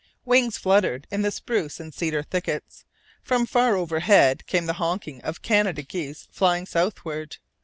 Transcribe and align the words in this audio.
Wings 0.25 0.57
fluttered 0.57 1.05
in 1.11 1.21
the 1.21 1.29
spruce 1.29 1.79
and 1.79 1.93
cedar 1.93 2.23
thickets. 2.23 2.85
From 3.21 3.45
far 3.45 3.75
overhead 3.75 4.47
came 4.47 4.65
the 4.65 4.73
honking 4.81 5.21
of 5.21 5.43
Canada 5.43 5.83
geese 5.83 6.27
flying 6.31 6.65
southward. 6.65 7.37